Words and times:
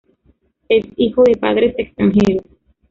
Es 0.67 0.83
hijo 0.97 1.21
de 1.23 1.37
padres 1.37 1.75
extranjeros. 1.77 2.43